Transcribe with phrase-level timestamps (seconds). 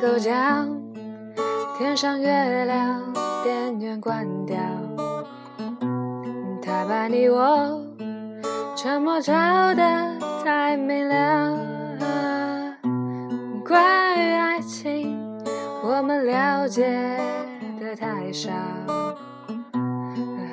[0.00, 0.68] 够将
[1.78, 3.02] 天上月亮
[3.42, 4.56] 电源关掉？
[6.62, 7.80] 它把你我
[8.74, 9.32] 沉默照
[9.74, 9.82] 得
[10.44, 11.58] 太明了。
[13.64, 13.82] 关
[14.16, 15.16] 于爱情，
[15.82, 16.84] 我们了解
[17.80, 18.50] 的太少。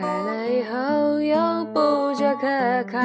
[0.00, 2.48] 爱了以后又不觉可
[2.90, 2.98] 靠。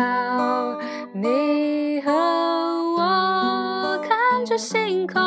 [1.13, 5.21] 你和我看着星空，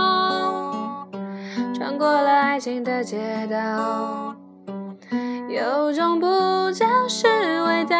[2.56, 4.34] 爱情的街道。
[5.50, 6.26] 有种不
[6.72, 7.98] 真实味道。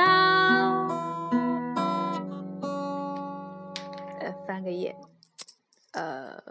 [4.18, 4.96] 呃，翻个页。
[5.92, 6.42] 呃，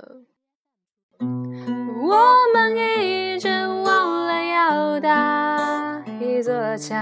[1.19, 2.21] 我
[2.53, 6.99] 们一直忘了要搭一座桥，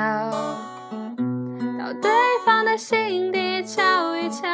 [1.78, 2.10] 到对
[2.46, 4.48] 方的心底瞧一瞧，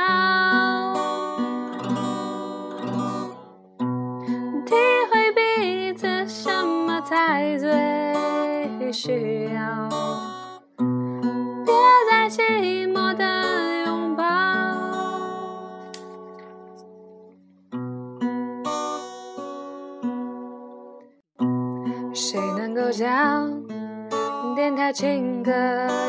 [9.02, 9.88] 需要。
[11.66, 11.74] 别
[12.12, 14.26] 再寂寞的拥抱。
[22.14, 23.64] 谁能够将
[24.54, 25.54] 电台情歌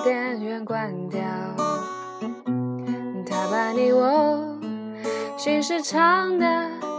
[0.03, 1.21] 电源关掉？
[3.25, 4.59] 它把你我
[5.37, 6.45] 心事唱得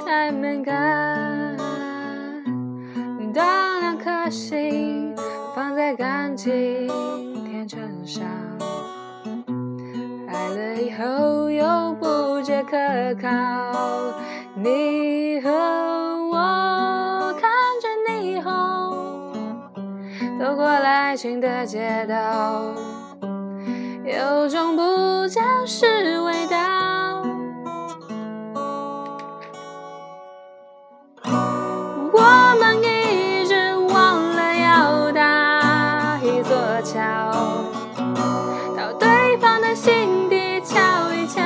[0.05, 1.58] 太敏感。
[3.33, 5.11] 当两颗心
[5.95, 6.88] 感情
[7.45, 8.23] 天秤上，
[10.28, 12.78] 爱了以后又不觉可
[13.22, 13.30] 靠。
[14.56, 19.33] 你和我看着霓虹，
[20.39, 22.73] 走过了爱情的街道，
[24.03, 26.81] 有种不讲是味道。
[38.78, 41.42] 到对方的心底瞧一瞧，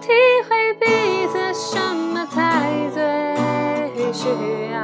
[0.00, 0.12] 体
[0.48, 0.84] 会彼
[1.32, 4.28] 此什么才最需
[4.70, 4.80] 要。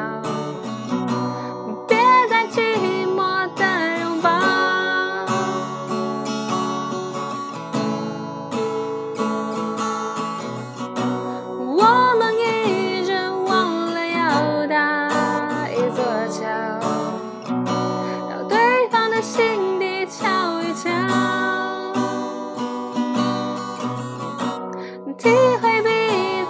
[25.18, 25.88] 体会彼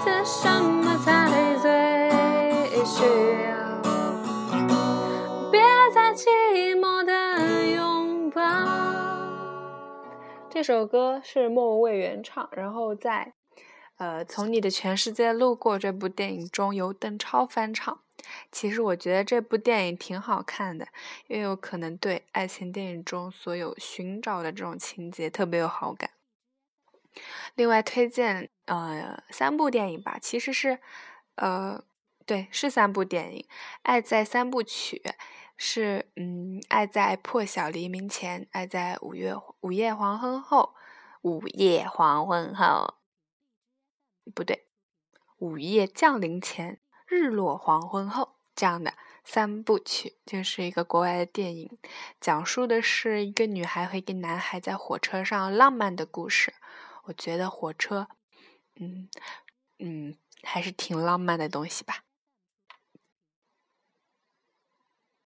[0.03, 3.05] 此什么才最需
[3.45, 3.81] 要。
[5.53, 5.61] 别
[5.95, 6.27] 再寂
[6.77, 8.43] 寞的拥抱。
[10.51, 13.35] 这首歌是莫文蔚原唱，然后在
[13.99, 18.01] 呃《从你的全世界路过》这部电影中由邓超翻唱。
[18.51, 20.89] 其实我觉得这部电影挺好看的，
[21.29, 26.11] 因为我可能对爱情电影中所有寻找的这种情节特别有好感。
[27.55, 30.79] 另外推荐呃三部电影吧，其实是
[31.37, 31.83] 呃
[32.25, 33.41] 对是三部电影，
[33.83, 35.03] 《爱在三部曲》
[35.57, 40.75] 是嗯《爱在破晓黎明前》，《爱在五月午夜黄昏后》，
[41.29, 42.95] 午夜黄昏后
[44.35, 44.67] 不对，
[45.39, 48.95] 午夜降临前，日落黄昏后这样的
[49.25, 51.79] 三部曲，就是一个国外的电影，
[52.21, 56.53] 讲述的是一个女孩和一个男孩在火车上浪漫的故事。
[57.07, 58.09] 我觉得火车，
[58.81, 59.09] 嗯
[59.79, 62.06] 嗯，还是挺浪漫的东西吧。